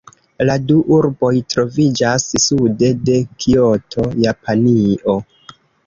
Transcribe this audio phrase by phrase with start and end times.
[0.49, 5.21] La du urboj troviĝas sude de Kioto, Japanio.